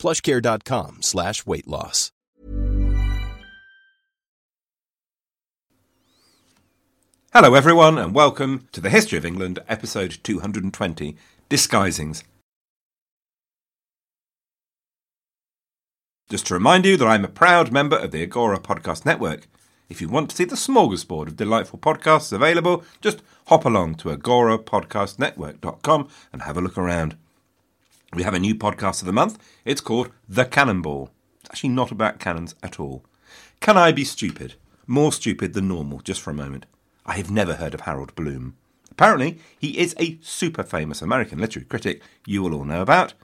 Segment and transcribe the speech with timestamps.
[0.00, 2.10] plushcare.com slash weight loss.
[7.32, 11.16] Hello, everyone, and welcome to the History of England, episode 220
[11.48, 12.24] Disguisings.
[16.28, 19.46] Just to remind you that I'm a proud member of the Agora Podcast Network.
[19.88, 24.08] If you want to see the smorgasbord of delightful podcasts available, just hop along to
[24.08, 27.16] agorapodcastnetwork.com and have a look around.
[28.12, 29.38] We have a new podcast of the month.
[29.64, 31.10] It's called The Canonball.
[31.40, 33.04] It's actually not about cannons at all.
[33.60, 34.54] Can I be stupid?
[34.88, 36.66] More stupid than normal, just for a moment.
[37.06, 38.56] I have never heard of Harold Bloom.
[38.90, 43.14] Apparently, he is a super famous American literary critic you will all know about,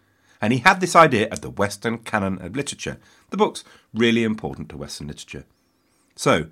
[0.41, 2.99] and he had this idea of the Western canon of literature,
[3.31, 5.47] the books really important to Western literature.
[6.15, 6.47] So,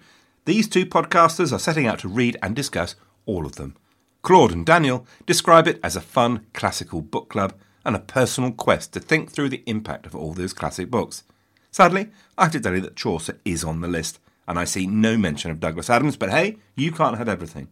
[0.44, 2.96] these two podcasters are setting out to read and discuss
[3.26, 3.76] all of them.
[4.22, 8.92] Claude and Daniel describe it as a fun classical book club and a personal quest
[8.92, 11.24] to think through the impact of all those classic books.
[11.70, 14.86] Sadly, I have to tell you that Chaucer is on the list, and I see
[14.86, 17.68] no mention of Douglas Adams, but hey, you can't have everything.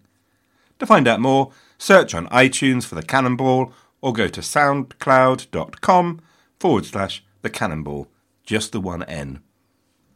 [0.79, 6.21] To find out more, search on iTunes for The Canonball or go to soundcloud.com
[6.59, 8.09] forward slash The Canonball,
[8.45, 9.41] just the one N.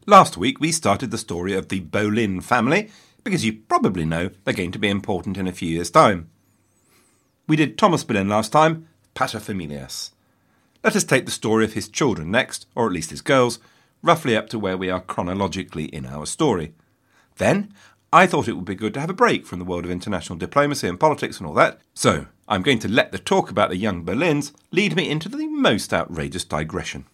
[0.06, 2.90] Last week we started the story of the Boleyn family,
[3.22, 6.30] because you probably know they're going to be important in a few years' time.
[7.48, 10.10] We did Thomas Boleyn last time, paterfamilias.
[10.84, 13.58] Let us take the story of his children next, or at least his girls,
[14.02, 16.74] roughly up to where we are chronologically in our story.
[17.38, 17.72] Then,
[18.12, 20.38] I thought it would be good to have a break from the world of international
[20.38, 23.76] diplomacy and politics and all that, so I'm going to let the talk about the
[23.76, 27.06] young Boleyns lead me into the most outrageous digression.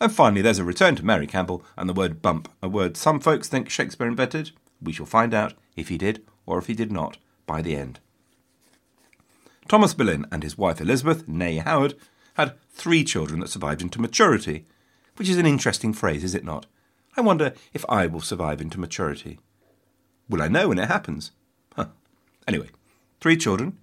[0.00, 3.20] And finally, there's a return to Mary Campbell and the word bump, a word some
[3.20, 4.50] folks think Shakespeare invented.
[4.82, 7.16] We shall find out if he did or if he did not
[7.46, 8.00] by the end.
[9.68, 11.94] Thomas Boleyn and his wife Elizabeth, née Howard,
[12.34, 14.66] had three children that survived into maturity,
[15.16, 16.66] which is an interesting phrase, is it not?
[17.16, 19.38] I wonder if I will survive into maturity.
[20.28, 21.30] Will I know when it happens?
[21.76, 21.86] Huh.
[22.48, 22.70] Anyway,
[23.20, 23.78] three children,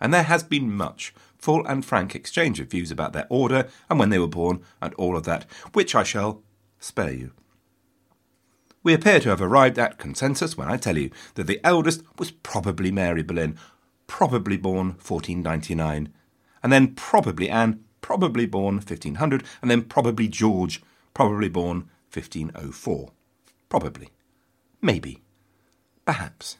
[0.00, 3.98] and there has been much full and frank exchange of views about their order and
[3.98, 6.42] when they were born and all of that, which I shall
[6.78, 7.32] spare you.
[8.82, 12.30] We appear to have arrived at consensus when I tell you that the eldest was
[12.30, 13.58] probably Mary Boleyn,
[14.06, 16.12] probably born 1499,
[16.62, 20.82] and then probably Anne, probably born 1500, and then probably George,
[21.14, 23.10] probably born 1504.
[23.68, 24.10] Probably.
[24.80, 25.22] Maybe.
[26.04, 26.58] Perhaps.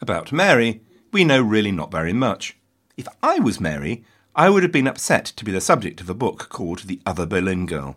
[0.00, 0.80] About Mary,
[1.12, 2.56] we know really not very much.
[2.96, 6.14] If I was Mary, I would have been upset to be the subject of a
[6.14, 7.96] book called The Other Boleyn Girl.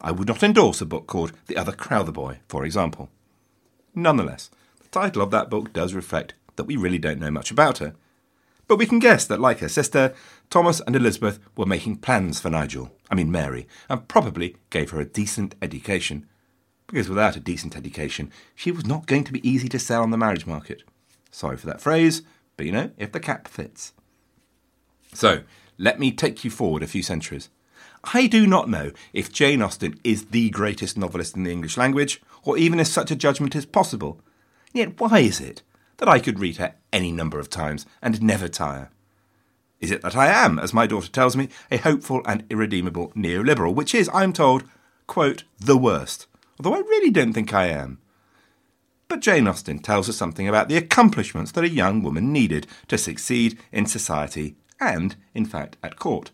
[0.00, 3.10] I would not endorse a book called The Other Crowther Boy, for example.
[3.94, 4.50] Nonetheless,
[4.82, 7.94] the title of that book does reflect that we really don't know much about her.
[8.66, 10.14] But we can guess that, like her sister,
[10.48, 15.00] Thomas and Elizabeth were making plans for Nigel, I mean Mary, and probably gave her
[15.00, 16.26] a decent education.
[16.86, 20.10] Because without a decent education, she was not going to be easy to sell on
[20.10, 20.82] the marriage market.
[21.30, 22.22] Sorry for that phrase,
[22.56, 23.92] but you know, if the cap fits.
[25.12, 25.42] So,
[25.78, 27.50] let me take you forward a few centuries.
[28.12, 32.22] I do not know if Jane Austen is the greatest novelist in the English language,
[32.42, 34.20] or even if such a judgment is possible.
[34.72, 35.62] Yet why is it
[35.98, 38.90] that I could read her any number of times and never tire?
[39.80, 43.74] Is it that I am, as my daughter tells me, a hopeful and irredeemable neoliberal,
[43.74, 44.64] which is, I am told,
[45.06, 46.26] quote, the worst,
[46.58, 47.98] although I really don't think I am.
[49.08, 52.96] But Jane Austen tells us something about the accomplishments that a young woman needed to
[52.96, 56.30] succeed in society and, in fact, at court.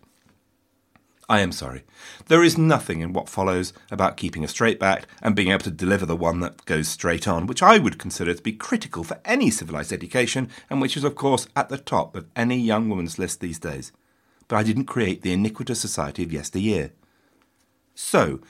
[1.30, 1.84] I am sorry.
[2.26, 5.70] There is nothing in what follows about keeping a straight back and being able to
[5.70, 9.20] deliver the one that goes straight on, which I would consider to be critical for
[9.24, 13.16] any civilised education, and which is, of course, at the top of any young woman's
[13.16, 13.92] list these days.
[14.48, 16.90] But I didn't create the iniquitous society of yesteryear.
[17.94, 18.40] So,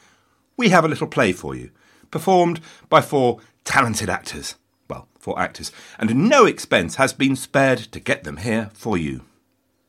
[0.57, 1.73] we have a little play for you,
[2.11, 4.55] performed by four talented actors.
[4.89, 9.21] Well, four actors, and no expense has been spared to get them here for you.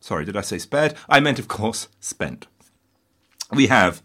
[0.02, 0.96] Sorry, did I say spared?
[1.08, 2.48] I meant, of course, spent
[3.52, 4.02] we have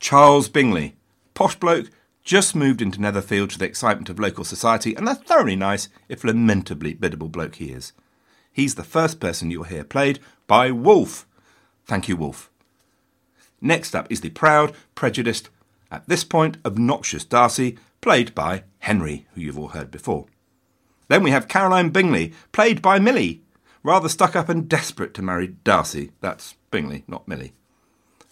[0.00, 0.96] Charles Bingley,
[1.34, 1.90] posh bloke,
[2.24, 6.24] just moved into Netherfield to the excitement of local society, and a thoroughly nice, if
[6.24, 7.92] lamentably biddable bloke he is.
[8.52, 11.26] He's the first person you'll hear played by Wolfe.
[11.84, 12.50] Thank you, Wolfe.
[13.60, 15.50] Next up is the proud, prejudiced,
[15.90, 20.26] At this point, obnoxious Darcy, played by Henry, who you've all heard before.
[21.08, 23.42] Then we have Caroline Bingley, played by Millie,
[23.82, 26.10] rather stuck up and desperate to marry Darcy.
[26.20, 27.52] That's Bingley, not Millie.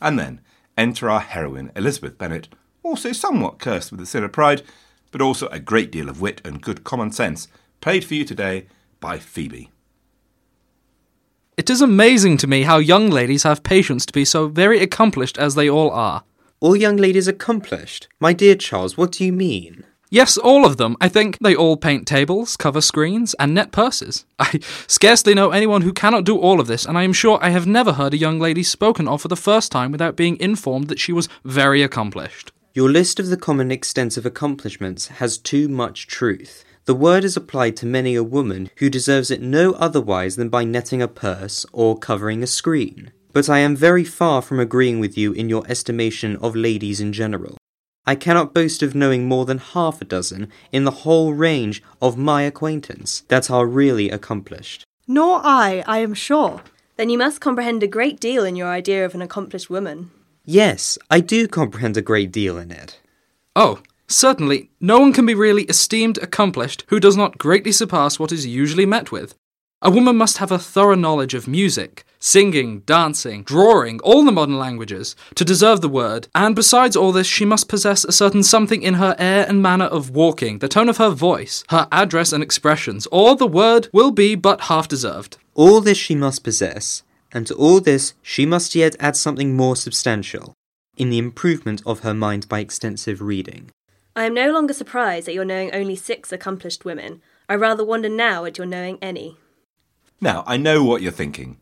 [0.01, 0.41] And then
[0.77, 2.49] enter our heroine, Elizabeth Bennet,
[2.83, 4.63] also somewhat cursed with the sin of pride,
[5.11, 7.49] but also a great deal of wit and good common sense,
[7.81, 8.67] played for you today
[9.01, 9.71] by Phoebe.
[11.57, 15.39] It is amazing to me how young ladies have patience to be so very accomplished
[15.39, 16.25] as they all are.
[16.61, 18.09] All young ladies accomplished?
[18.19, 19.85] My dear Charles, what do you mean?
[20.15, 20.97] Yes, all of them.
[21.01, 24.25] I think they all paint tables, cover screens, and net purses.
[24.39, 27.49] I scarcely know anyone who cannot do all of this, and I am sure I
[27.49, 30.87] have never heard a young lady spoken of for the first time without being informed
[30.87, 32.53] that she was very accomplished.
[32.75, 36.65] Your list of the common extensive accomplishments has too much truth.
[36.85, 40.63] The word is applied to many a woman who deserves it no otherwise than by
[40.63, 43.11] netting a purse or covering a screen.
[43.33, 47.13] But I am very far from agreeing with you in your estimation of ladies in
[47.13, 47.57] general.
[48.07, 52.19] I cannot boast of knowing more than half a dozen in the whole range of
[52.19, 54.85] my acquaintance that are really accomplished.
[55.07, 56.63] Nor I, I am sure.
[56.97, 60.11] Then you must comprehend a great deal in your idea of an accomplished woman.
[60.45, 63.01] Yes, I do comprehend a great deal in it.
[63.57, 68.33] Oh, certainly, no one can be really esteemed accomplished who does not greatly surpass what
[68.33, 69.35] is usually met with.
[69.81, 74.59] A woman must have a thorough knowledge of music, singing, dancing, drawing, all the modern
[74.59, 78.83] languages, to deserve the word, and besides all this, she must possess a certain something
[78.83, 82.43] in her air and manner of walking, the tone of her voice, her address and
[82.43, 85.37] expressions, or the word will be but half deserved.
[85.55, 89.77] All this she must possess, and to all this she must yet add something more
[89.77, 90.55] substantial
[90.97, 93.71] in the improvement of her mind by extensive reading.
[94.17, 97.21] I am no longer surprised at your knowing only six accomplished women.
[97.51, 99.37] I rather wonder now at your knowing any.
[100.23, 101.59] Now, I know what you're thinking.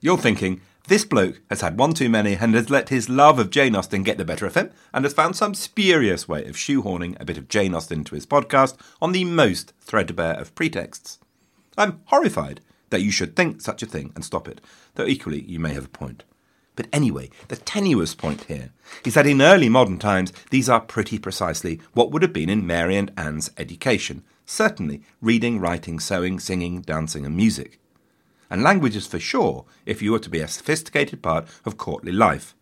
[0.00, 3.50] You're thinking, this bloke has had one too many and has let his love of
[3.50, 7.18] Jane Austen get the better of him and has found some spurious way of shoehorning
[7.18, 11.18] a bit of Jane Austen into his podcast on the most threadbare of pretexts.
[11.78, 12.60] I'm horrified
[12.90, 14.60] that you should think such a thing and stop it,
[14.96, 16.24] though equally you may have a point.
[16.76, 18.70] But anyway, the tenuous point here
[19.04, 22.66] is that in early modern times, these are pretty precisely what would have been in
[22.66, 24.22] Mary and Anne's education.
[24.44, 27.80] Certainly, reading, writing, sewing, singing, dancing, and music
[28.50, 32.54] and languages for sure if you were to be a sophisticated part of courtly life.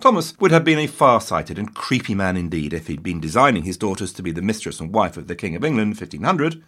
[0.00, 3.78] Thomas would have been a far-sighted and creepy man indeed if he'd been designing his
[3.78, 6.62] daughters to be the mistress and wife of the King of England 1500,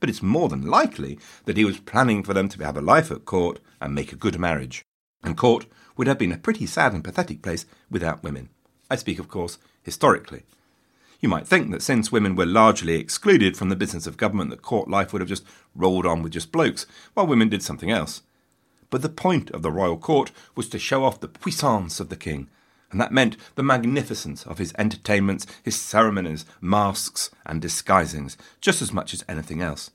[0.00, 3.10] but it's more than likely that he was planning for them to have a life
[3.10, 4.82] at court and make a good marriage.
[5.22, 5.66] And court
[5.96, 8.48] would have been a pretty sad and pathetic place without women.
[8.90, 10.42] I speak, of course, historically.
[11.24, 14.60] You might think that since women were largely excluded from the business of government, that
[14.60, 16.84] court life would have just rolled on with just blokes,
[17.14, 18.20] while women did something else.
[18.90, 22.16] But the point of the royal court was to show off the puissance of the
[22.16, 22.48] king,
[22.90, 28.92] and that meant the magnificence of his entertainments, his ceremonies, masks, and disguisings, just as
[28.92, 29.92] much as anything else.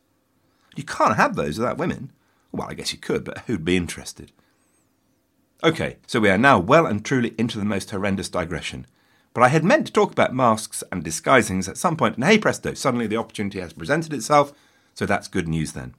[0.76, 2.12] You can't have those without women.
[2.52, 4.31] Well, I guess you could, but who'd be interested?
[5.64, 8.88] Okay, so we are now well and truly into the most horrendous digression.
[9.34, 12.38] But I had meant to talk about masks and disguisings at some point, and hey
[12.38, 14.54] presto, suddenly the opportunity has presented itself,
[14.94, 15.94] so that's good news then.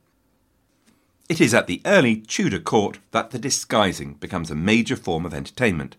[1.29, 5.33] It is at the early Tudor court that the disguising becomes a major form of
[5.33, 5.97] entertainment.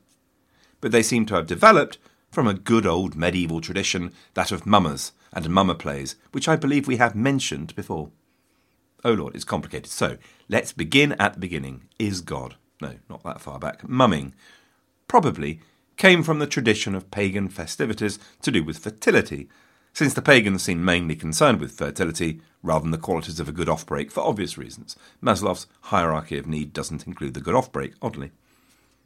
[0.82, 1.98] But they seem to have developed
[2.32, 6.88] from a good old medieval tradition, that of mummers and mummer plays, which I believe
[6.88, 8.10] we have mentioned before.
[9.04, 9.92] Oh Lord, it's complicated.
[9.92, 11.84] So, let's begin at the beginning.
[12.00, 12.56] Is God?
[12.82, 13.88] No, not that far back.
[13.88, 14.34] Mumming.
[15.08, 15.60] Probably
[15.98, 19.50] came from the tradition of pagan festivities to do with fertility,
[19.94, 23.68] since the pagans seemed mainly concerned with fertility rather than the qualities of a good
[23.68, 24.96] offbreak for obvious reasons.
[25.22, 28.32] Maslow's hierarchy of need doesn't include the good offbreak, oddly.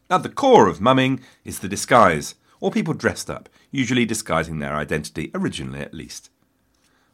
[0.10, 4.75] At the core of mumming is the disguise, or people dressed up, usually disguising their
[4.75, 6.30] identity, originally at least.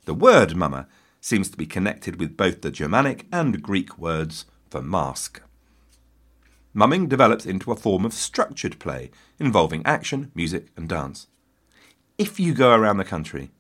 [0.05, 0.87] The word mummer
[1.21, 5.41] seems to be connected with both the Germanic and Greek words for mask.
[6.73, 11.27] Mumming develops into a form of structured play involving action, music, and dance.
[12.17, 13.51] If you go around the country,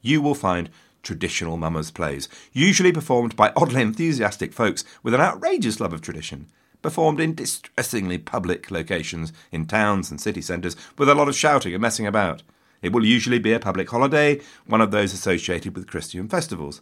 [0.00, 0.70] you will find
[1.02, 6.48] traditional mummers' plays, usually performed by oddly enthusiastic folks with an outrageous love of tradition,
[6.82, 11.72] performed in distressingly public locations in towns and city centres with a lot of shouting
[11.74, 12.42] and messing about.
[12.82, 16.80] It will usually be a public holiday, one of those associated with Christian festivals.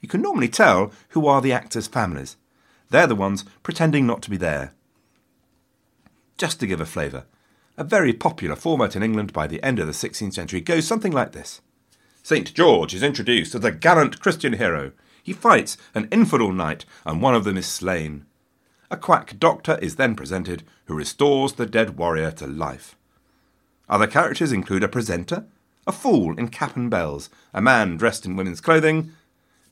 [0.00, 2.36] You can normally tell who are the actors' families.
[2.90, 4.72] They're the ones pretending not to be there,
[6.36, 7.24] just to give a flavour,
[7.76, 11.12] a very popular format in England by the end of the 16th century goes something
[11.12, 11.60] like this
[12.22, 12.52] St.
[12.54, 14.90] George is introduced as a gallant Christian hero.
[15.22, 18.26] He fights an infidel knight, and one of them is slain.
[18.90, 22.96] A quack doctor is then presented who restores the dead warrior to life.
[23.88, 25.44] Other characters include a presenter,
[25.86, 29.12] a fool in cap and bells, a man dressed in women's clothing.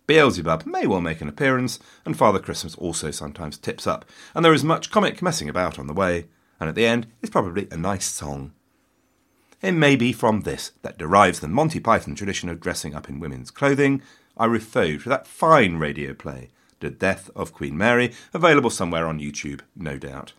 [0.06, 4.54] Beelzebub may well make an appearance, and Father Christmas also sometimes tips up, and there
[4.54, 6.26] is much comic messing about on the way,
[6.61, 8.52] and at the end is probably a nice song.
[9.62, 13.20] It may be from this that derives the Monty Python tradition of dressing up in
[13.20, 14.02] women's clothing.
[14.37, 19.20] I refer to that fine radio play, The Death of Queen Mary, available somewhere on
[19.20, 20.34] YouTube, no doubt.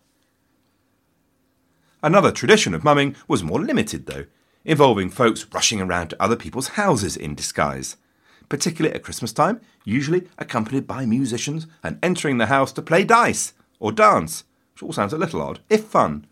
[2.03, 4.25] Another tradition of mumming was more limited, though,
[4.63, 7.98] involving folks rushing around to other people's houses in disguise,
[8.48, 13.53] particularly at Christmas time, usually accompanied by musicians and entering the house to play dice
[13.79, 14.43] or dance,
[14.75, 16.27] which all sounds a little odd, if fun.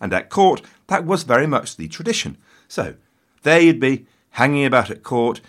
[0.00, 2.38] And at court, that was very much the tradition.
[2.66, 2.94] So,
[3.42, 5.42] there you'd be, hanging about at court,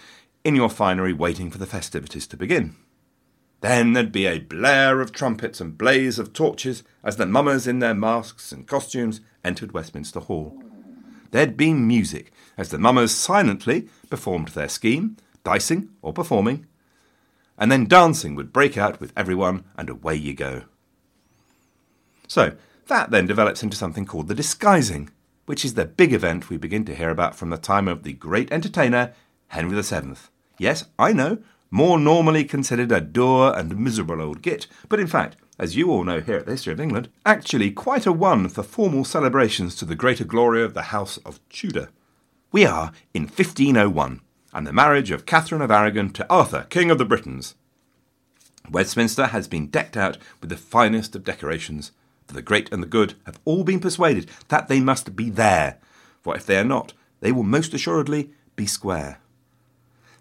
[0.43, 2.75] in your finery, waiting for the festivities to begin.
[3.61, 7.79] Then there'd be a blare of trumpets and blaze of torches as the mummers in
[7.79, 10.61] their masks and costumes entered Westminster Hall.
[11.31, 15.15] There'd be music as the mummers silently performed their scheme,
[15.45, 16.65] dicing or performing,
[17.57, 20.63] and then dancing would break out with everyone, and away you go.
[22.27, 22.55] So,
[22.87, 25.09] that then develops into something called the disguising,
[25.45, 28.13] which is the big event we begin to hear about from the time of the
[28.13, 29.13] great entertainer
[29.47, 30.13] Henry VII.
[30.57, 31.39] Yes, I know,
[31.71, 36.03] more normally considered a dour and miserable old git, but in fact, as you all
[36.03, 39.85] know here at the History of England, actually quite a one for formal celebrations to
[39.85, 41.89] the greater glory of the House of Tudor.
[42.51, 44.21] We are in 1501,
[44.53, 47.55] and the marriage of Catherine of Aragon to Arthur, King of the Britons.
[48.69, 51.91] Westminster has been decked out with the finest of decorations,
[52.27, 55.79] for the great and the good have all been persuaded that they must be there,
[56.21, 59.19] for if they are not, they will most assuredly be square.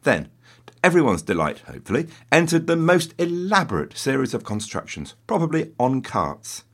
[0.04, 0.28] Then,
[0.66, 6.64] to everyone's delight, hopefully, entered the most elaborate series of constructions, probably on carts.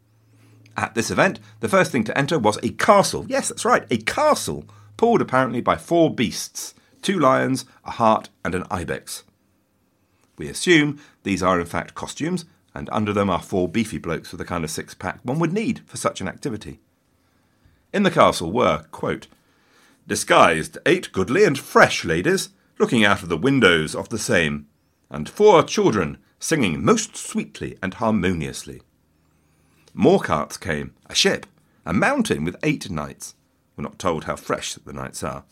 [0.77, 3.27] At this event, the first thing to enter was a castle.
[3.29, 4.65] Yes, that's right, a castle,
[4.97, 9.25] pulled apparently by four beasts two lions, a hart, and an ibex.
[10.39, 12.45] We assume these are in fact costumes,
[12.75, 15.53] and under them are four beefy blokes with the kind of six pack one would
[15.53, 16.81] need for such an activity.
[17.93, 19.27] In the castle were, quote,
[20.07, 22.49] disguised eight goodly and fresh ladies,
[22.79, 24.67] looking out of the windows of the same,
[25.11, 28.83] and four children singing most sweetly and harmoniously.
[29.95, 31.47] More carts came, a ship,
[31.85, 33.35] a mountain with eight knights.
[33.77, 35.45] We're not told how fresh the knights are.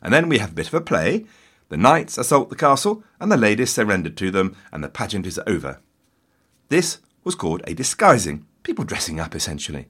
[0.00, 1.26] And then we have a bit of a play.
[1.68, 5.40] The knights assault the castle, and the ladies surrender to them, and the pageant is
[5.46, 5.80] over.
[6.68, 9.86] This was called a disguising, people dressing up essentially.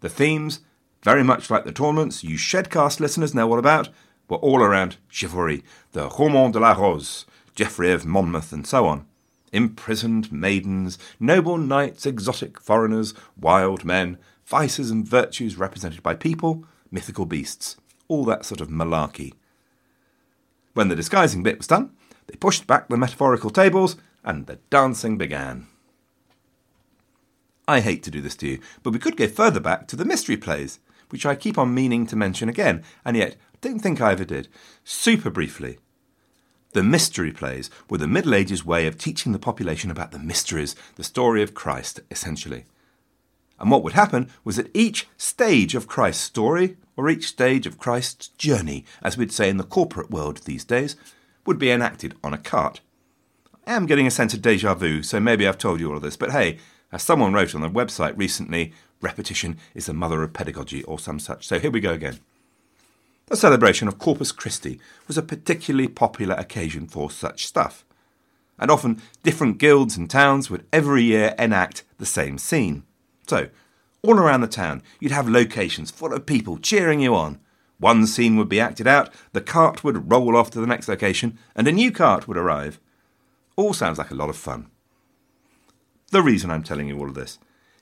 [0.00, 0.60] The themes,
[1.02, 3.88] very much like the tournaments you Shedcast listeners know all about,
[4.28, 9.06] were all around chivalry, the Roman de la Rose, Geoffrey of Monmouth, and so on.
[9.52, 17.26] Imprisoned maidens, noble knights, exotic foreigners, wild men, vices and virtues represented by people, mythical
[17.26, 17.76] beasts,
[18.08, 19.32] all that sort of malarkey.
[20.74, 21.90] When the disguising bit was done,
[22.26, 25.66] they pushed back the metaphorical tables and the dancing began.
[27.68, 30.06] I hate to do this to you, but we could go further back to the
[30.06, 34.12] mystery plays, which I keep on meaning to mention again, and yet don't think I
[34.12, 34.48] ever did.
[34.84, 35.78] Super briefly.
[36.72, 40.76] The mystery plays were the Middle Ages way of teaching the population about the mysteries,
[40.96, 42.64] the story of Christ, essentially.
[43.60, 47.78] And what would happen was that each stage of Christ's story, or each stage of
[47.78, 50.96] Christ's journey, as we'd say in the corporate world these days,
[51.44, 52.80] would be enacted on a cart.
[53.66, 56.02] I am getting a sense of deja vu, so maybe I've told you all of
[56.02, 56.58] this, but hey,
[56.90, 61.18] as someone wrote on the website recently, repetition is the mother of pedagogy, or some
[61.18, 61.46] such.
[61.46, 62.18] So here we go again.
[63.26, 67.84] The celebration of Corpus Christi was a particularly popular occasion for such stuff.
[68.58, 72.84] And often different guilds and towns would every year enact the same scene.
[73.26, 73.48] So,
[74.02, 77.38] all around the town, you'd have locations full of people cheering you on.
[77.78, 81.38] One scene would be acted out, the cart would roll off to the next location,
[81.54, 82.80] and a new cart would arrive.
[83.56, 84.70] All sounds like a lot of fun.
[86.10, 87.38] The reason I'm telling you all of this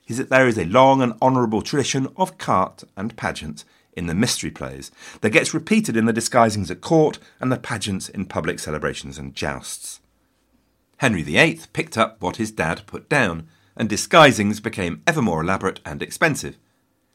[0.09, 4.15] is that there is a long and honourable tradition of cart and pageant in the
[4.15, 4.91] mystery plays
[5.21, 9.35] that gets repeated in the disguisings at court and the pageants in public celebrations and
[9.35, 10.01] jousts.
[10.99, 15.81] Henry VIII picked up what his dad put down, and disguisings became ever more elaborate
[15.85, 16.57] and expensive.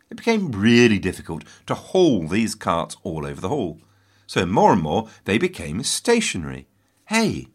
[0.10, 3.80] It became really difficult to haul these carts all over the hall,
[4.28, 6.68] so more and more they became stationary.
[7.06, 7.48] Hey,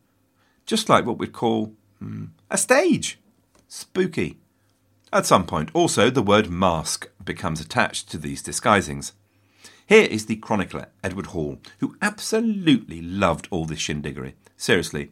[0.65, 3.19] just like what we'd call hmm, a stage.
[3.69, 4.39] Spooky.
[5.13, 9.13] At some point, also, the word mask becomes attached to these disguisings.
[9.87, 14.35] Here is the chronicler, Edward Hall, who absolutely loved all this shindiggery.
[14.57, 15.11] Seriously,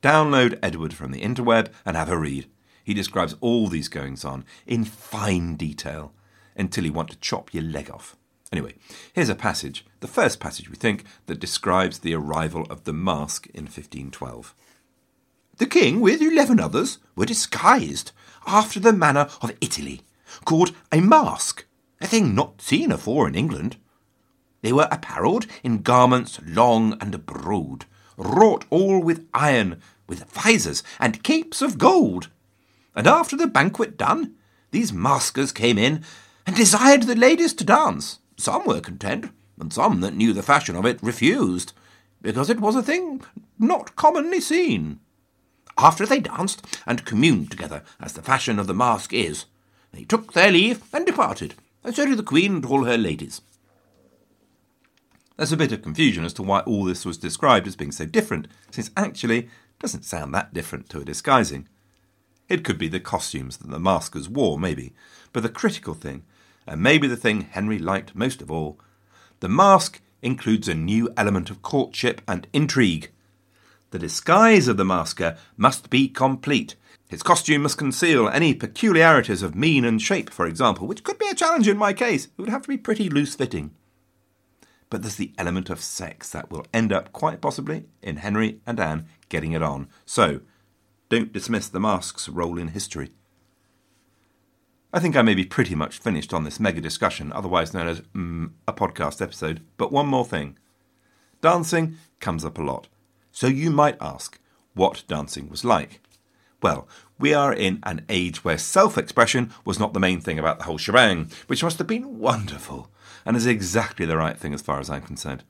[0.00, 2.46] download Edward from the interweb and have a read.
[2.84, 6.12] He describes all these goings on in fine detail
[6.56, 8.16] until you want to chop your leg off.
[8.52, 8.74] Anyway,
[9.12, 13.46] here's a passage, the first passage we think, that describes the arrival of the mask
[13.48, 14.54] in 1512.
[15.58, 18.12] The king, with eleven others, were disguised
[18.46, 20.02] after the manner of Italy,
[20.44, 21.66] called a mask,
[22.00, 23.76] a thing not seen afore in England.
[24.62, 27.86] They were apparelled in garments long and broad,
[28.16, 32.30] wrought all with iron, with visors and capes of gold.
[32.94, 34.36] And after the banquet done,
[34.70, 36.04] these maskers came in
[36.46, 38.20] and desired the ladies to dance.
[38.36, 41.72] Some were content, and some that knew the fashion of it refused,
[42.22, 43.22] because it was a thing
[43.58, 45.00] not commonly seen.
[45.78, 49.44] After they danced and communed together, as the fashion of the mask is,
[49.92, 51.54] they took their leave and departed,
[51.84, 53.40] and so did the Queen and all her ladies.
[55.36, 58.06] There's a bit of confusion as to why all this was described as being so
[58.06, 61.68] different, since actually it doesn't sound that different to a disguising.
[62.48, 64.94] It could be the costumes that the maskers wore, maybe,
[65.32, 66.24] but the critical thing,
[66.66, 68.80] and maybe the thing Henry liked most of all,
[69.38, 73.12] the mask includes a new element of courtship and intrigue.
[73.90, 76.76] The disguise of the masker must be complete.
[77.08, 81.28] His costume must conceal any peculiarities of mien and shape, for example, which could be
[81.28, 82.26] a challenge in my case.
[82.26, 83.70] It would have to be pretty loose fitting
[84.90, 88.80] but there's the element of sex that will end up quite possibly in Henry and
[88.80, 89.88] Anne getting it on.
[90.06, 90.40] So,
[91.08, 93.10] don't dismiss the mask's role in history.
[94.92, 98.00] I think I may be pretty much finished on this mega discussion, otherwise known as
[98.00, 100.58] mm, a podcast episode, but one more thing.
[101.42, 102.88] Dancing comes up a lot,
[103.38, 104.40] so you might ask
[104.74, 106.00] what dancing was like.
[106.60, 106.88] Well,
[107.20, 110.64] we are in an age where self expression was not the main thing about the
[110.64, 112.90] whole shebang, which must have been wonderful
[113.24, 115.44] and is exactly the right thing as far as I'm concerned.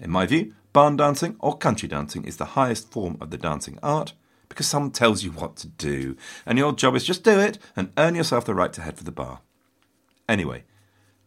[0.00, 3.78] In my view, barn dancing or country dancing is the highest form of the dancing
[3.80, 4.14] art
[4.48, 7.92] because someone tells you what to do, and your job is just do it and
[7.96, 9.42] earn yourself the right to head for the bar.
[10.28, 10.64] Anyway,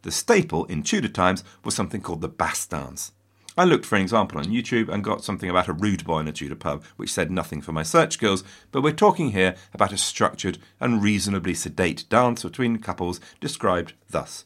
[0.01, 3.13] the staple in Tudor times was something called the bass dance.
[3.57, 6.27] I looked for an example on YouTube and got something about a rude boy in
[6.27, 9.91] a Tudor pub, which said nothing for my search skills, but we're talking here about
[9.91, 14.45] a structured and reasonably sedate dance between couples described thus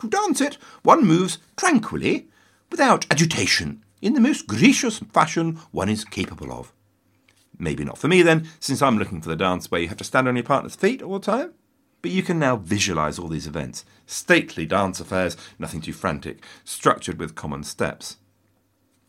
[0.00, 2.28] to dance it, one moves tranquilly,
[2.70, 6.72] without agitation, in the most gracious fashion one is capable of.
[7.58, 10.04] Maybe not for me then, since I'm looking for the dance where you have to
[10.04, 11.52] stand on your partner's feet all the time.
[12.02, 17.18] But you can now visualize all these events stately dance affairs, nothing too frantic, structured
[17.18, 18.16] with common steps.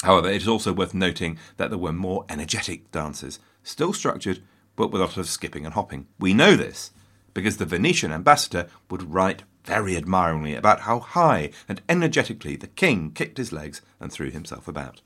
[0.03, 4.41] However, it is also worth noting that there were more energetic dances, still structured,
[4.75, 6.07] but with a lot of skipping and hopping.
[6.19, 6.91] We know this
[7.33, 13.11] because the Venetian ambassador would write very admiringly about how high and energetically the king
[13.11, 15.01] kicked his legs and threw himself about.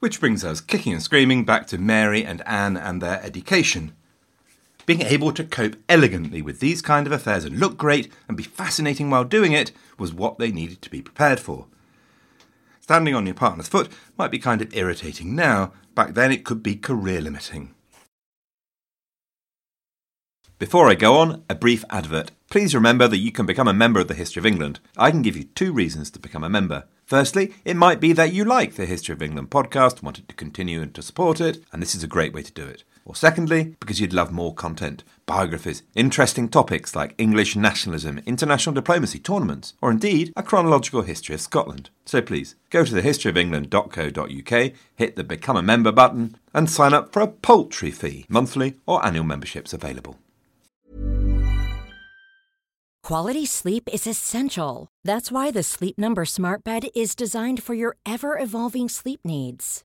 [0.00, 3.94] Which brings us kicking and screaming back to Mary and Anne and their education.
[4.84, 8.42] Being able to cope elegantly with these kind of affairs and look great and be
[8.42, 11.66] fascinating while doing it was what they needed to be prepared for.
[12.84, 16.62] Standing on your partner's foot might be kind of irritating now, back then it could
[16.62, 17.74] be career limiting.
[20.58, 22.32] Before I go on, a brief advert.
[22.50, 24.80] Please remember that you can become a member of the History of England.
[24.98, 26.84] I can give you two reasons to become a member.
[27.06, 30.82] Firstly, it might be that you like the History of England podcast, wanted to continue
[30.82, 32.84] and to support it, and this is a great way to do it.
[33.04, 39.18] Or secondly, because you'd love more content, biographies, interesting topics like English nationalism, international diplomacy,
[39.18, 41.90] tournaments, or indeed a chronological history of Scotland.
[42.06, 47.20] So please, go to thehistoryofengland.co.uk, hit the Become a Member button, and sign up for
[47.20, 48.24] a paltry fee.
[48.28, 50.16] Monthly or annual memberships available.
[53.04, 54.88] Quality sleep is essential.
[55.04, 59.84] That's why the Sleep Number Smart Bed is designed for your ever evolving sleep needs.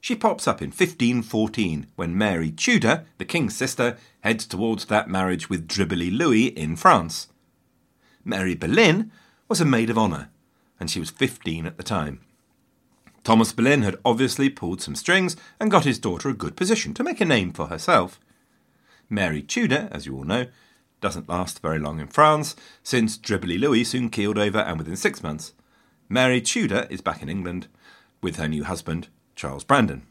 [0.00, 5.50] she pops up in 1514 when Mary Tudor, the king's sister, heads towards that marriage
[5.50, 7.28] with Dribbly Louis in France.
[8.24, 9.10] Mary Boleyn
[9.48, 10.30] was a maid of honour,
[10.78, 12.20] and she was 15 at the time.
[13.24, 17.04] Thomas Boleyn had obviously pulled some strings and got his daughter a good position to
[17.04, 18.18] make a name for herself.
[19.10, 20.46] Mary Tudor, as you all know,
[21.02, 25.22] doesn't last very long in France, since Dribbly Louis soon keeled over, and within six
[25.22, 25.52] months,
[26.08, 27.68] Mary Tudor is back in England
[28.22, 30.06] with her new husband, Charles Brandon.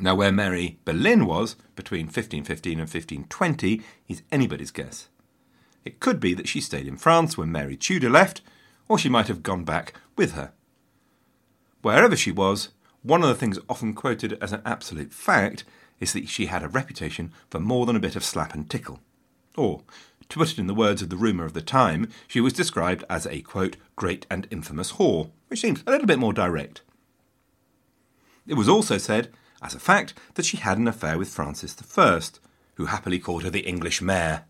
[0.00, 5.08] Now, where Mary Boleyn was between 1515 and 1520 is anybody's guess.
[5.84, 8.40] It could be that she stayed in France when Mary Tudor left,
[8.88, 10.52] or she might have gone back with her.
[11.82, 12.70] Wherever she was,
[13.02, 15.64] one of the things often quoted as an absolute fact
[16.00, 19.00] is that she had a reputation for more than a bit of slap and tickle.
[19.56, 19.82] Or,
[20.28, 23.04] to put it in the words of the rumour of the time, she was described
[23.10, 26.82] as a, quote, great and infamous whore, which seems a little bit more direct.
[28.48, 29.30] It was also said,
[29.60, 32.20] as a fact, that she had an affair with Francis I,
[32.74, 34.46] who happily called her the English mare.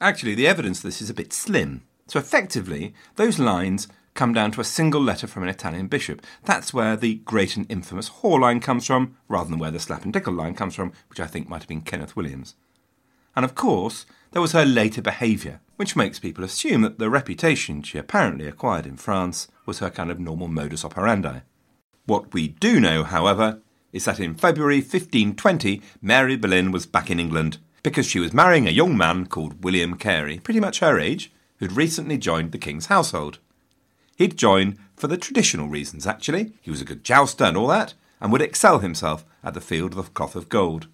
[0.00, 1.82] Actually, the evidence of this is a bit slim.
[2.06, 6.24] So effectively, those lines come down to a single letter from an Italian bishop.
[6.44, 10.04] That's where the great and infamous whore line comes from, rather than where the slap
[10.04, 12.54] and tickle line comes from, which I think might have been Kenneth Williams.
[13.34, 17.82] And of course, there was her later behaviour, which makes people assume that the reputation
[17.82, 21.40] she apparently acquired in France was her kind of normal modus operandi.
[22.10, 23.60] What we do know, however,
[23.92, 28.66] is that in February 1520, Mary Boleyn was back in England because she was marrying
[28.66, 32.86] a young man called William Carey, pretty much her age, who'd recently joined the king's
[32.86, 33.38] household.
[34.16, 36.52] He'd joined for the traditional reasons, actually.
[36.60, 39.96] He was a good jouster and all that, and would excel himself at the field
[39.96, 40.88] of the cloth of gold.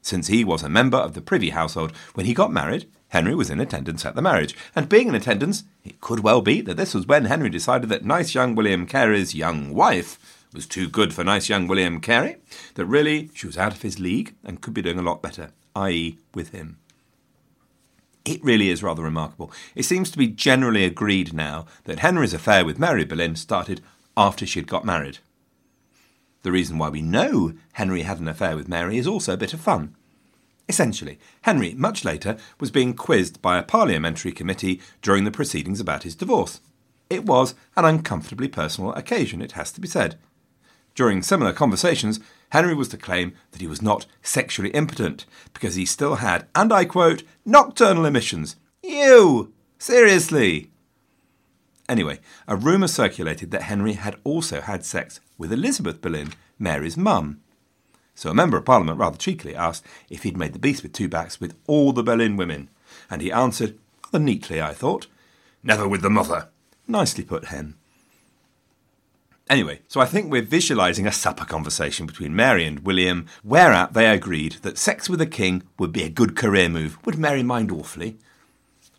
[0.00, 3.50] Since he was a member of the privy household when he got married, Henry was
[3.50, 4.56] in attendance at the marriage.
[4.74, 8.04] And being in attendance, it could well be that this was when Henry decided that
[8.04, 10.18] nice young William Carey's young wife
[10.54, 12.36] was too good for nice young William Carey,
[12.74, 15.50] that really she was out of his league and could be doing a lot better,
[15.76, 16.78] i.e., with him.
[18.24, 19.52] It really is rather remarkable.
[19.74, 23.80] It seems to be generally agreed now that Henry's affair with Mary Boleyn started
[24.16, 25.18] after she had got married.
[26.42, 29.54] The reason why we know Henry had an affair with Mary is also a bit
[29.54, 29.94] of fun.
[30.70, 36.04] Essentially, Henry, much later, was being quizzed by a parliamentary committee during the proceedings about
[36.04, 36.60] his divorce.
[37.10, 40.16] It was an uncomfortably personal occasion, it has to be said.
[40.94, 45.84] During similar conversations, Henry was to claim that he was not sexually impotent because he
[45.84, 48.54] still had, and I quote, nocturnal emissions.
[48.80, 49.52] You!
[49.76, 50.70] Seriously!
[51.88, 57.40] Anyway, a rumour circulated that Henry had also had sex with Elizabeth Boleyn, Mary's mum.
[58.14, 61.08] So a member of Parliament rather cheekily asked if he'd made the beast with two
[61.08, 62.68] backs with all the Boleyn women,
[63.10, 63.78] and he answered,
[64.12, 65.06] rather neatly, I thought,
[65.62, 66.48] Never with the mother.
[66.88, 67.74] Nicely put, Hen.
[69.48, 74.06] Anyway, so I think we're visualising a supper conversation between Mary and William, whereat they
[74.08, 77.04] agreed that sex with a king would be a good career move.
[77.04, 78.16] Would Mary mind awfully?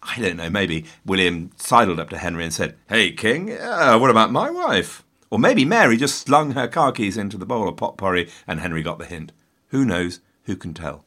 [0.04, 4.10] I don't know, maybe William sidled up to Henry and said, Hey, King, uh, what
[4.10, 5.04] about my wife?
[5.32, 8.60] Or maybe Mary just slung her car keys into the bowl of pot pourri and
[8.60, 9.32] Henry got the hint.
[9.70, 10.20] Who knows?
[10.44, 11.06] Who can tell?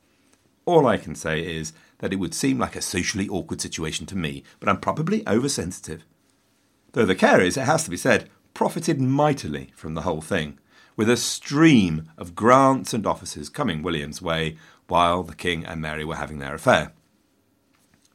[0.64, 4.16] All I can say is that it would seem like a socially awkward situation to
[4.16, 6.04] me, but I'm probably oversensitive.
[6.92, 10.58] Though the Careys, it has to be said, profited mightily from the whole thing,
[10.96, 14.56] with a stream of grants and offices coming William's way
[14.86, 16.92] while the King and Mary were having their affair.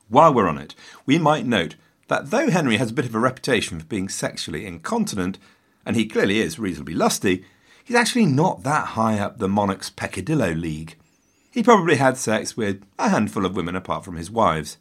[0.07, 0.73] While we're on it,
[1.05, 1.75] we might note
[2.07, 5.37] that though Henry has a bit of a reputation for being sexually incontinent,
[5.85, 7.45] and he clearly is reasonably lusty,
[7.83, 10.95] he's actually not that high up the monarch's peccadillo league.
[11.51, 14.77] He probably had sex with a handful of women apart from his wives.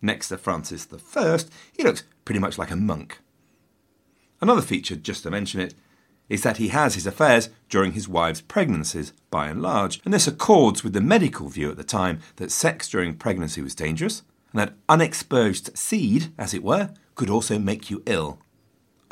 [0.00, 1.38] Next to Francis I,
[1.76, 3.18] he looks pretty much like a monk.
[4.40, 5.74] Another feature, just to mention it,
[6.28, 10.26] is that he has his affairs during his wife's pregnancies, by and large, and this
[10.26, 14.60] accords with the medical view at the time that sex during pregnancy was dangerous, and
[14.60, 18.38] that unexpurged seed, as it were, could also make you ill.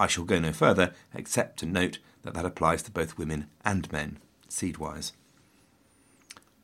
[0.02, 3.90] I shall go no further, except to note that that applies to both women and
[3.92, 5.12] men, seed wise.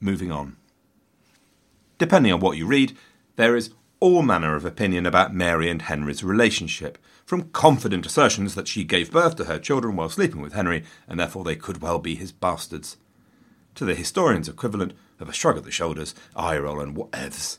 [0.01, 0.57] Moving on.
[1.99, 2.97] Depending on what you read,
[3.37, 3.71] there is
[4.01, 9.13] all manner of opinion about Mary and Henry's relationship, from confident assertions that she gave
[9.13, 12.33] birth to her children while sleeping with Henry, and therefore they could well be his
[12.33, 12.97] bastards,
[13.77, 17.59] to the historian's equivalent of a shrug of the shoulders, eye roll, and whatevs.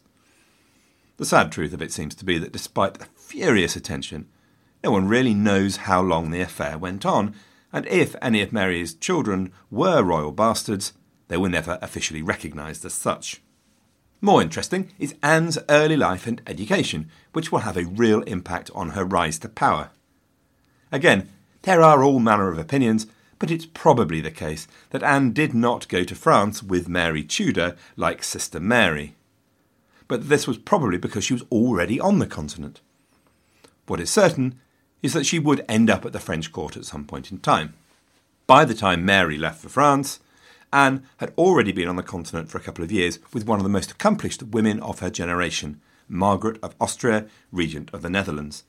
[1.16, 4.28] The sad truth of it seems to be that despite the furious attention,
[4.84, 7.36] no one really knows how long the affair went on,
[7.72, 10.94] and if any of Mary's children were royal bastards,
[11.28, 13.42] they were never officially recognised as such.
[14.22, 18.90] More interesting is Anne's early life and education, which will have a real impact on
[18.90, 19.92] her rise to power.
[20.92, 21.30] Again,
[21.62, 25.88] there are all manner of opinions, but it's probably the case that Anne did not
[25.88, 29.16] go to France with Mary Tudor like Sister Mary.
[30.08, 32.82] But this was probably because she was already on the continent.
[33.88, 34.60] What is certain
[35.02, 37.74] is that she would end up at the French court at some point in time.
[38.48, 40.20] By the time Mary left for France,
[40.72, 43.64] Anne had already been on the continent for a couple of years with one of
[43.64, 48.64] the most accomplished women of her generation, Margaret of Austria, Regent of the Netherlands.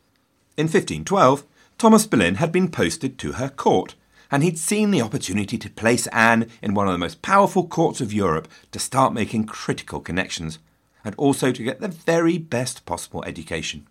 [0.57, 1.45] In 1512,
[1.79, 3.95] Thomas Boleyn had been posted to her court,
[4.31, 8.01] and he'd seen the opportunity to place Anne in one of the most powerful courts
[8.01, 10.59] of Europe to start making critical connections,
[11.05, 13.87] and also to get the very best possible education.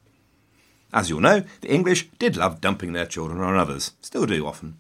[0.91, 4.77] As you'll know, the English did love dumping their children on others, still do often.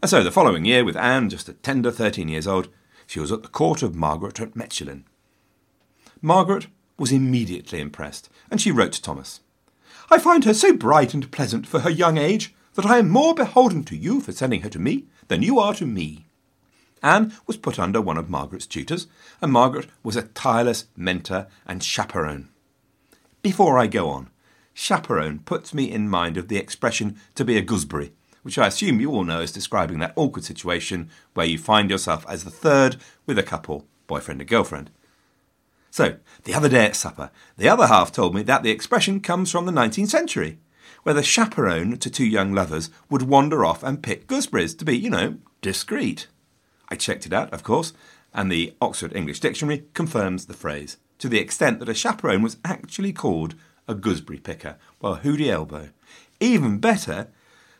[0.00, 2.68] And so the following year, with Anne just a tender 13 years old,
[3.06, 5.04] she was at the court of Margaret at Mechelen.
[6.20, 6.66] Margaret
[6.98, 9.40] was immediately impressed, and she wrote to Thomas
[10.10, 13.34] I find her so bright and pleasant for her young age that I am more
[13.34, 16.26] beholden to you for sending her to me than you are to me.
[17.02, 19.06] Anne was put under one of Margaret's tutors,
[19.40, 22.48] and Margaret was a tireless mentor and chaperone.
[23.42, 24.30] Before I go on,
[24.74, 29.00] chaperone puts me in mind of the expression to be a gooseberry, which I assume
[29.00, 32.96] you all know as describing that awkward situation where you find yourself as the third
[33.26, 34.90] with a couple, boyfriend and girlfriend.
[35.90, 39.50] So, the other day at supper, the other half told me that the expression comes
[39.50, 40.58] from the 19th century,
[41.02, 44.96] where the chaperone to two young lovers would wander off and pick gooseberries to be,
[44.96, 46.28] you know, discreet.
[46.88, 47.92] I checked it out, of course,
[48.32, 52.56] and the Oxford English Dictionary confirms the phrase, to the extent that a chaperone was
[52.64, 53.54] actually called
[53.92, 54.76] a gooseberry picker.
[55.00, 55.90] Well, who the elbow?
[56.40, 57.28] Even better,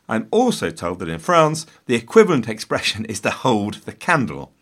[0.09, 4.53] I'm also told that in France, the equivalent expression is to hold the candle.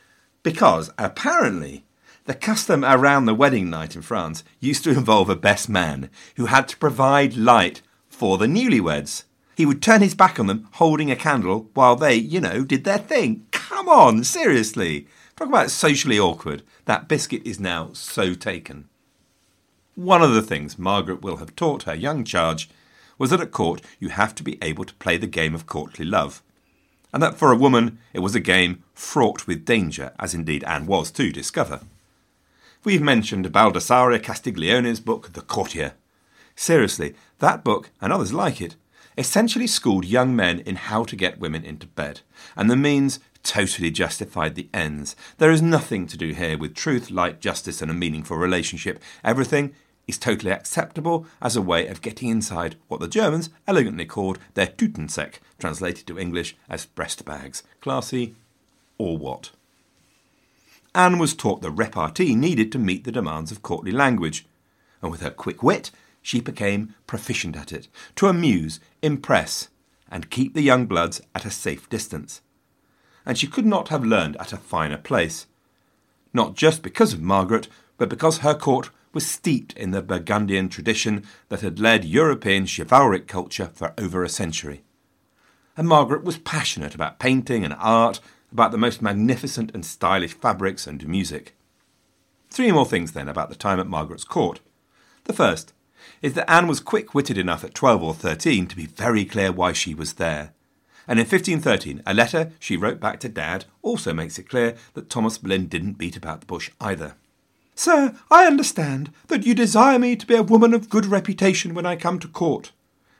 [0.42, 1.84] Because apparently,
[2.24, 6.46] the custom around the wedding night in France used to involve a best man who
[6.46, 9.24] had to provide light for the newlyweds.
[9.56, 12.84] He would turn his back on them holding a candle while they, you know, did
[12.84, 13.46] their thing.
[13.50, 15.06] Come on, seriously.
[15.36, 16.62] Talk about socially awkward.
[16.84, 18.89] That biscuit is now so taken.
[20.00, 22.70] One of the things Margaret will have taught her young charge
[23.18, 26.06] was that at court you have to be able to play the game of courtly
[26.06, 26.42] love,
[27.12, 30.86] and that for a woman it was a game fraught with danger, as indeed Anne
[30.86, 31.80] was to discover.
[32.82, 35.92] We've mentioned Baldassare Castiglione's book The Courtier.
[36.56, 38.76] Seriously, that book, and others like it,
[39.18, 42.22] essentially schooled young men in how to get women into bed,
[42.56, 45.14] and the means totally justified the ends.
[45.36, 48.98] There is nothing to do here with truth, light, justice, and a meaningful relationship.
[49.22, 49.74] Everything
[50.06, 54.66] is totally acceptable as a way of getting inside what the Germans elegantly called their
[54.66, 57.62] Tütensäck, translated to English as breast bags.
[57.80, 58.34] Classy
[58.98, 59.50] or what?
[60.94, 64.46] Anne was taught the repartee needed to meet the demands of courtly language,
[65.00, 69.68] and with her quick wit, she became proficient at it, to amuse, impress,
[70.10, 72.40] and keep the young bloods at a safe distance.
[73.24, 75.46] And she could not have learned at a finer place.
[76.34, 81.24] Not just because of Margaret, but because her court was steeped in the Burgundian tradition
[81.48, 84.82] that had led European chivalric culture for over a century.
[85.76, 88.20] And Margaret was passionate about painting and art,
[88.52, 91.56] about the most magnificent and stylish fabrics and music.
[92.50, 94.60] Three more things then about the time at Margaret's court.
[95.24, 95.72] The first
[96.22, 99.52] is that Anne was quick witted enough at 12 or 13 to be very clear
[99.52, 100.52] why she was there.
[101.06, 105.10] And in 1513, a letter she wrote back to Dad also makes it clear that
[105.10, 107.14] Thomas Boleyn didn't beat about the bush either.
[107.80, 111.86] Sir, I understand that you desire me to be a woman of good reputation when
[111.86, 112.72] I come to court,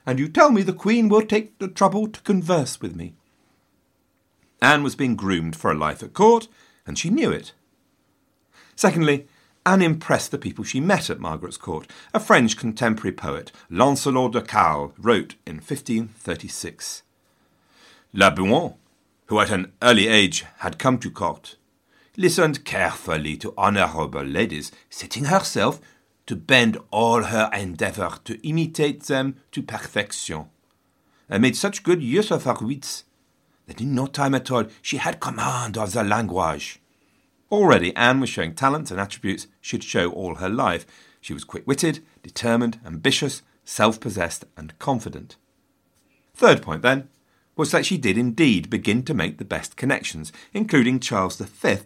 [0.05, 3.15] and you tell me the Queen will take the trouble to converse with me.
[4.61, 6.47] Anne was being groomed for a life at court,
[6.85, 7.53] and she knew it.
[8.75, 9.25] Secondly,
[9.65, 11.87] Anne impressed the people she met at Margaret's court.
[12.13, 17.01] A French contemporary poet, Lancelot de Carles, wrote in 1536
[18.13, 18.75] La Bouin,
[19.25, 21.55] who at an early age had come to court,
[22.21, 25.81] listened carefully to honourable ladies, setting herself
[26.27, 30.45] to bend all her endeavour to imitate them to perfection,
[31.27, 33.05] and made such good use of her wits
[33.65, 36.79] that in no time at all she had command of the language.
[37.51, 40.85] Already Anne was showing talents and attributes she'd show all her life.
[41.19, 45.37] She was quick witted, determined, ambitious, self possessed, and confident.
[46.35, 47.09] Third point, then,
[47.55, 51.77] was that she did indeed begin to make the best connections, including Charles V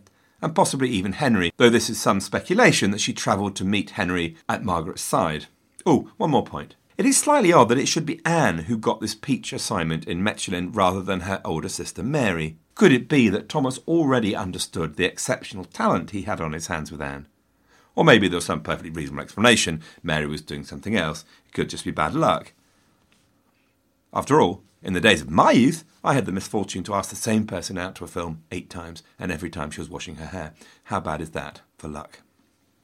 [0.42, 4.36] and possibly even Henry, though this is some speculation that she travelled to meet Henry
[4.48, 5.46] at Margaret's side.
[5.86, 6.76] Oh, one more point.
[6.98, 10.24] It is slightly odd that it should be Anne who got this peach assignment in
[10.24, 12.58] Mechlin rather than her older sister Mary.
[12.74, 16.92] Could it be that Thomas already understood the exceptional talent he had on his hands
[16.92, 17.28] with Anne?
[17.96, 19.82] Or maybe there was some perfectly reasonable explanation.
[20.04, 21.26] Mary was doing something else.
[21.46, 22.54] It could just be bad luck.
[24.14, 27.16] After all, in the days of my youth, I had the misfortune to ask the
[27.16, 30.28] same person out to a film eight times, and every time she was washing her
[30.28, 30.54] hair.
[30.86, 32.22] How bad is that for luck?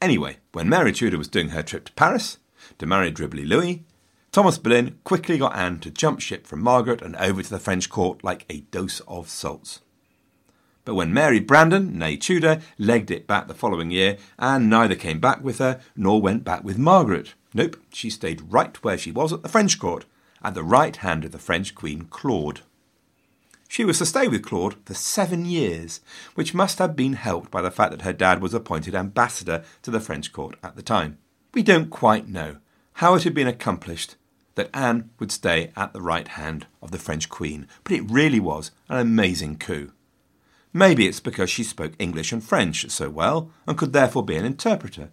[0.00, 2.38] Anyway, when Mary Tudor was doing her trip to Paris
[2.78, 3.84] to marry Dribbly Louis,
[4.32, 7.88] Thomas Boleyn quickly got Anne to jump ship from Margaret and over to the French
[7.88, 9.80] court like a dose of salts.
[10.84, 15.20] But when Mary Brandon, née Tudor, legged it back the following year, Anne neither came
[15.20, 17.34] back with her nor went back with Margaret.
[17.54, 20.04] Nope, she stayed right where she was at the French court,
[20.42, 22.60] at the right hand of the French Queen Claude.
[23.68, 26.00] She was to stay with Claude for seven years,
[26.34, 29.90] which must have been helped by the fact that her dad was appointed ambassador to
[29.90, 31.18] the French court at the time.
[31.54, 32.58] We don't quite know
[32.94, 34.16] how it had been accomplished
[34.54, 38.40] that Anne would stay at the right hand of the French Queen, but it really
[38.40, 39.92] was an amazing coup.
[40.74, 44.44] Maybe it's because she spoke English and French so well and could therefore be an
[44.44, 45.10] interpreter.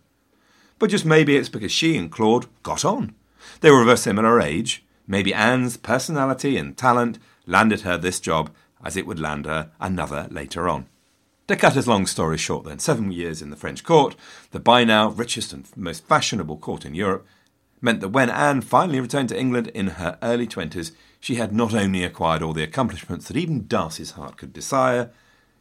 [0.78, 3.16] But just maybe it's because she and Claude got on.
[3.62, 4.86] They were of a similar age.
[5.12, 7.18] Maybe Anne's personality and talent
[7.48, 8.52] landed her this job
[8.86, 10.86] as it would land her another later on.
[11.48, 14.16] To cut his long story short, then, seven years in the French court,
[14.52, 17.26] the by now richest and most fashionable court in Europe,
[17.82, 21.74] meant that when Anne finally returned to England in her early twenties, she had not
[21.74, 25.10] only acquired all the accomplishments that even Darcy's heart could desire,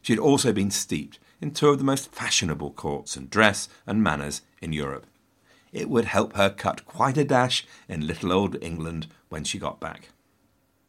[0.02, 4.02] she had also been steeped in two of the most fashionable courts and dress and
[4.02, 5.06] manners in Europe.
[5.72, 9.80] It would help her cut quite a dash in little old England when she got
[9.80, 10.10] back.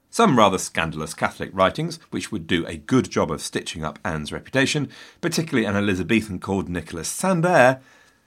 [0.09, 4.31] Some rather scandalous Catholic writings, which would do a good job of stitching up Anne's
[4.31, 4.89] reputation,
[5.21, 7.79] particularly an Elizabethan called Nicholas Sander,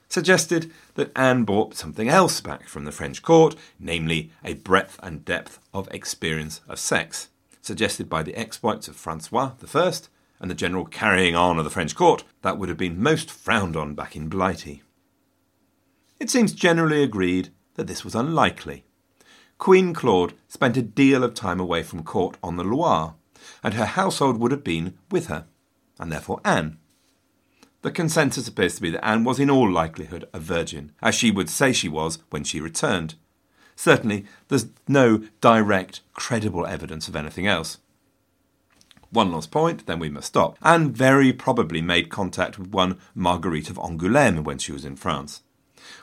[0.08, 5.24] suggested that Anne brought something else back from the French court, namely a breadth and
[5.24, 9.92] depth of experience of sex, suggested by the exploits of Francois I
[10.38, 13.76] and the general carrying on of the French court that would have been most frowned
[13.76, 14.82] on back in Blighty.
[16.20, 18.84] It seems generally agreed that this was unlikely.
[19.62, 23.14] Queen Claude spent a deal of time away from court on the Loire,
[23.62, 25.46] and her household would have been with her,
[26.00, 26.78] and therefore Anne.
[27.82, 31.30] The consensus appears to be that Anne was in all likelihood a virgin, as she
[31.30, 33.14] would say she was when she returned.
[33.76, 37.78] Certainly, there's no direct, credible evidence of anything else.
[39.10, 40.58] One last point, then we must stop.
[40.60, 45.42] Anne very probably made contact with one Marguerite of Angoulême when she was in France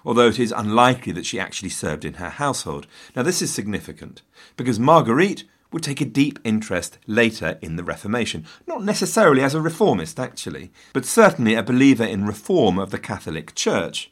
[0.06, 2.88] although it is unlikely that she actually served in her household.
[3.16, 4.22] Now, this is significant
[4.58, 9.62] because Marguerite would take a deep interest later in the Reformation, not necessarily as a
[9.62, 14.12] reformist, actually, but certainly a believer in reform of the Catholic Church,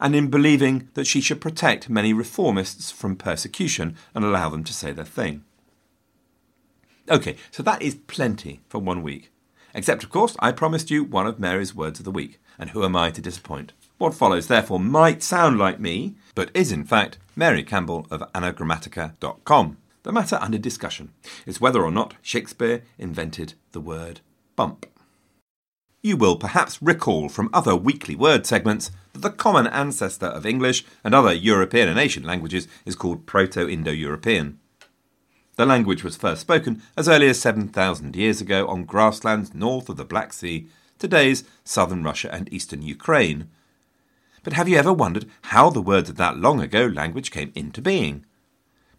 [0.00, 4.72] and in believing that she should protect many reformists from persecution and allow them to
[4.72, 5.44] say their thing.
[7.10, 9.30] Okay, so that is plenty for one week.
[9.74, 12.84] Except, of course, I promised you one of Mary's words of the week, and who
[12.84, 13.72] am I to disappoint?
[13.98, 19.76] What follows, therefore, might sound like me, but is in fact Mary Campbell of Anagrammatica.com.
[20.04, 21.12] The matter under discussion
[21.44, 24.20] is whether or not Shakespeare invented the word
[24.54, 24.86] bump.
[26.00, 30.84] You will perhaps recall from other weekly word segments that the common ancestor of English
[31.02, 34.60] and other European and Asian languages is called Proto Indo European.
[35.56, 39.96] The language was first spoken as early as 7,000 years ago on grasslands north of
[39.96, 40.68] the Black Sea,
[41.00, 43.50] today's southern Russia and eastern Ukraine,
[44.48, 47.82] but have you ever wondered how the words of that long ago language came into
[47.82, 48.24] being?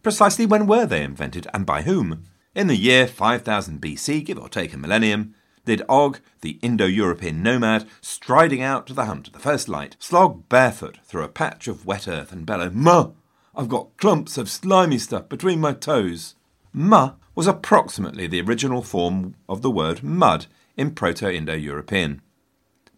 [0.04, 2.26] Precisely when were they invented and by whom?
[2.54, 5.34] In the year 5000 BC, give or take a millennium,
[5.66, 9.96] did Og, the Indo European nomad, striding out to the hunt at the first light,
[9.98, 13.10] slog barefoot through a patch of wet earth and bellow, Ma!
[13.56, 16.36] I've got clumps of slimy stuff between my toes.
[16.72, 20.46] Ma was approximately the original form of the word mud
[20.78, 22.22] in Proto Indo European.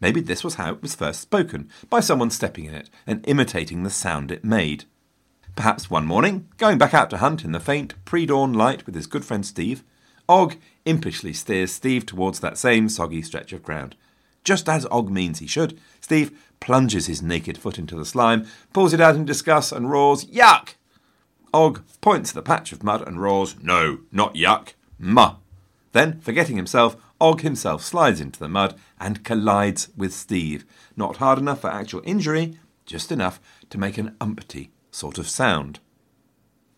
[0.02, 3.84] Maybe this was how it was first spoken, by someone stepping in it and imitating
[3.84, 4.86] the sound it made.
[5.56, 8.96] Perhaps one morning, going back out to hunt in the faint pre dawn light with
[8.96, 9.84] his good friend Steve,
[10.28, 13.96] Og impishly steers Steve towards that same soggy stretch of ground.
[14.44, 18.94] Just as Og means he should, Steve plunges his naked foot into the slime, pulls
[18.94, 20.76] it out in disgust, and roars, Yuck!
[21.54, 25.36] Og points to the patch of mud and roars, No, not yuck, muh.
[25.92, 30.66] Then, forgetting himself, Og himself slides into the mud and collides with Steve.
[30.96, 32.58] Not hard enough for actual injury,
[32.88, 35.80] just enough to make an umpty sort of sound.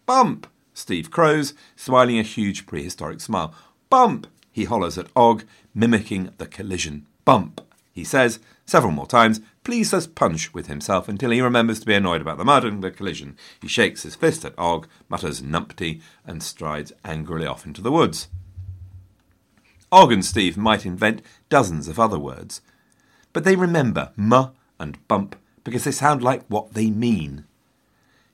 [0.06, 0.48] Bump!
[0.74, 3.56] Steve crows, smiling a huge prehistoric smile.
[3.90, 4.28] Bump!
[4.52, 7.08] He hollers at Og, mimicking the collision.
[7.24, 7.62] Bump!
[7.94, 11.94] He says, several more times, please says punch with himself until he remembers to be
[11.94, 13.38] annoyed about the mud and the collision.
[13.62, 18.28] He shakes his fist at Og, mutters numpty, and strides angrily off into the woods.
[19.94, 22.62] Og and Steve might invent dozens of other words,
[23.32, 24.50] but they remember "muh"
[24.80, 27.46] and bump because they sound like what they mean.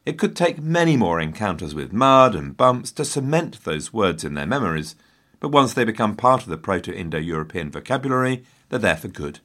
[0.05, 4.35] It could take many more encounters with mud and bumps to cement those words in
[4.35, 4.95] their memories,
[5.41, 9.41] but once they become part of the Proto Indo European vocabulary, they're there for good.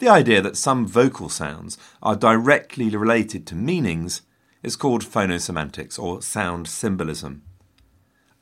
[0.00, 4.20] The idea that some vocal sounds are directly related to meanings
[4.62, 7.40] is called phonosemantics or sound symbolism.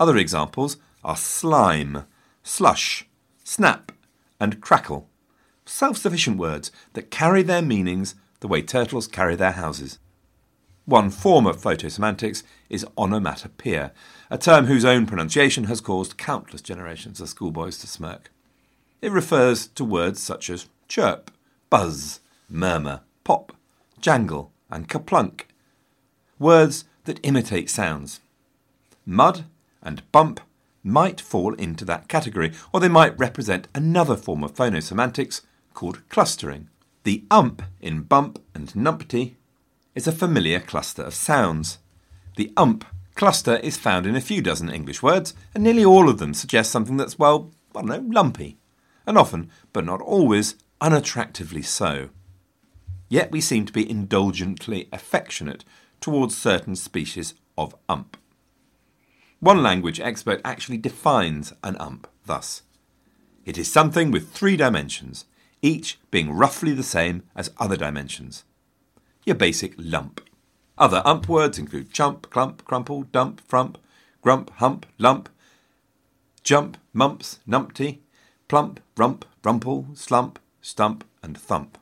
[0.01, 2.05] Other examples are slime,
[2.43, 3.07] slush,
[3.45, 3.93] snap,
[4.41, 5.09] and crackle.
[5.67, 9.99] Self sufficient words that carry their meanings the way turtles carry their houses.
[10.87, 13.93] One form of phonosemantics is onomatopoeia,
[14.31, 18.33] a term whose own pronunciation has caused countless generations of schoolboys to smirk.
[19.01, 21.31] It refers to words such as chirp,
[21.69, 23.55] buzz, murmur, pop,
[24.01, 25.43] jangle, and kaplunk.
[26.39, 28.21] Words that imitate sounds.
[29.07, 29.45] Mud
[29.83, 30.41] and bump
[30.83, 35.43] might fall into that category, or they might represent another form of phonosemantics
[35.75, 36.69] called clustering.
[37.05, 39.35] The ump in bump and numpty
[39.95, 41.79] is a familiar cluster of sounds.
[42.37, 46.19] The ump cluster is found in a few dozen English words, and nearly all of
[46.19, 48.59] them suggest something that's, well, I don't know, lumpy,
[49.07, 52.11] and often, but not always, unattractively so.
[53.09, 55.65] Yet we seem to be indulgently affectionate
[56.01, 58.17] towards certain species of ump.
[59.41, 62.63] One language expert actually defines an ump thus
[63.45, 65.25] it is something with three dimensions,
[65.63, 68.45] each being roughly the same as other dimensions.
[69.25, 70.21] Your basic lump.
[70.79, 73.79] Other ump words include chump, clump, crumple, dump, frump,
[74.23, 75.29] grump, hump, lump,
[76.45, 78.01] jump, mumps, numpty,
[78.47, 81.79] plump, rump, rumple, slump, stump, and thump.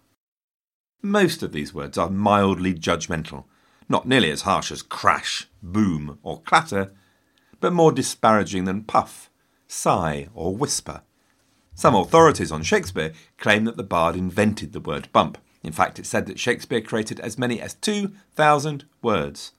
[1.02, 3.44] Most of these words are mildly judgmental,
[3.88, 6.92] not nearly as harsh as crash, boom, or clatter,
[7.60, 9.30] but more disparaging than puff,
[9.66, 11.02] sigh, or whisper.
[11.74, 15.38] Some authorities on Shakespeare claim that the bard invented the word bump.
[15.62, 19.52] In fact, it's said that Shakespeare created as many as 2,000 words.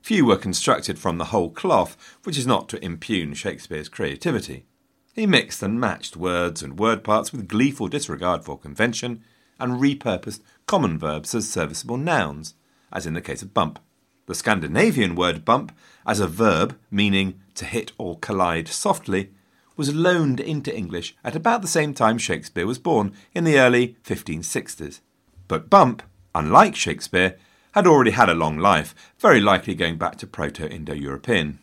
[0.00, 4.66] Few were constructed from the whole cloth, which is not to impugn Shakespeare's creativity.
[5.14, 9.24] He mixed and matched words and word parts with gleeful disregard for convention
[9.58, 12.54] and repurposed common verbs as serviceable nouns,
[12.92, 13.78] as in the case of bump.
[14.26, 15.72] The Scandinavian word bump,
[16.06, 19.30] as a verb meaning to hit or collide softly,
[19.76, 23.96] was loaned into English at about the same time Shakespeare was born, in the early
[24.04, 25.00] 1560s.
[25.46, 26.02] But bump,
[26.34, 27.36] unlike Shakespeare,
[27.72, 31.58] had already had a long life, very likely going back to Proto Indo European.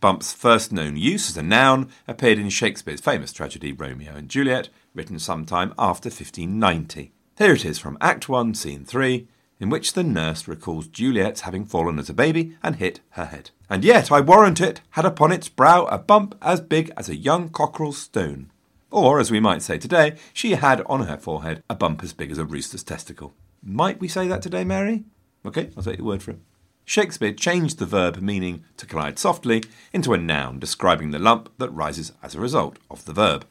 [0.00, 4.68] Bump's first known use as a noun appeared in Shakespeare's famous tragedy Romeo and Juliet,
[4.94, 7.12] written sometime after 1590.
[7.38, 9.26] Here it is from Act 1, Scene 3,
[9.60, 13.50] in which the nurse recalls Juliet's having fallen as a baby and hit her head.
[13.68, 17.16] And yet, I warrant it, had upon its brow a bump as big as a
[17.16, 18.50] young cockerel's stone.
[18.90, 22.30] Or, as we might say today, she had on her forehead a bump as big
[22.30, 23.34] as a rooster's testicle.
[23.62, 25.04] Might we say that today, Mary?
[25.44, 26.38] Okay, I'll take your word for it.
[26.84, 31.68] Shakespeare changed the verb meaning to collide softly into a noun describing the lump that
[31.68, 33.44] rises as a result of the verb.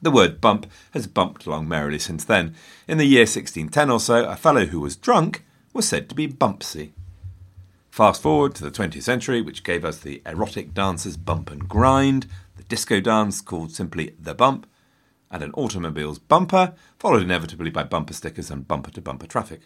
[0.00, 2.54] The word bump has bumped along merrily since then.
[2.86, 6.28] In the year 1610 or so, a fellow who was drunk was said to be
[6.28, 6.92] bumpsy.
[7.90, 12.26] Fast forward to the 20th century, which gave us the erotic dances bump and grind,
[12.56, 14.68] the disco dance called simply the bump,
[15.30, 19.62] and an automobile's bumper, followed inevitably by bumper stickers and bumper to bumper traffic.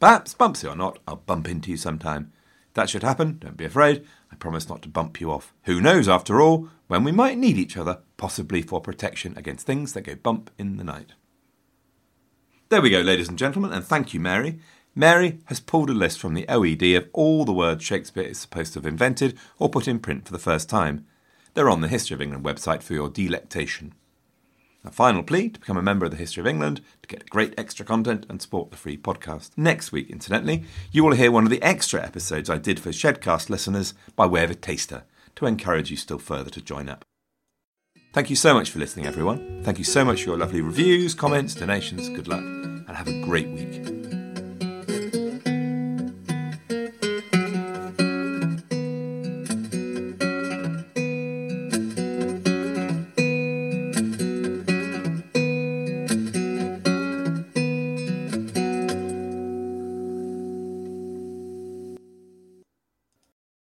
[0.00, 2.32] Perhaps, bumpsy or not, I'll bump into you sometime.
[2.68, 4.06] If that should happen, don't be afraid.
[4.32, 5.52] I promise not to bump you off.
[5.64, 9.94] Who knows, after all, when we might need each other, possibly for protection against things
[9.94, 11.14] that go bump in the night.
[12.68, 14.58] There we go, ladies and gentlemen, and thank you, Mary.
[14.94, 18.74] Mary has pulled a list from the OED of all the words Shakespeare is supposed
[18.74, 21.06] to have invented or put in print for the first time.
[21.54, 23.94] They're on the History of England website for your delectation.
[24.84, 27.54] A final plea to become a member of the History of England to get great
[27.56, 29.50] extra content and support the free podcast.
[29.56, 33.48] Next week, incidentally, you will hear one of the extra episodes I did for Shedcast
[33.48, 35.04] listeners by way of a taster
[35.36, 37.04] to encourage you still further to join up.
[38.18, 39.62] Thank you so much for listening, everyone.
[39.62, 42.08] Thank you so much for your lovely reviews, comments, donations.
[42.08, 43.97] Good luck, and have a great week.